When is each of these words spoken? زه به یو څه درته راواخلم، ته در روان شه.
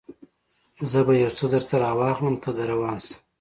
زه 0.91 0.99
به 1.07 1.13
یو 1.21 1.31
څه 1.37 1.45
درته 1.53 1.75
راواخلم، 1.83 2.35
ته 2.43 2.49
در 2.57 2.67
روان 2.73 2.97
شه. 3.05 3.15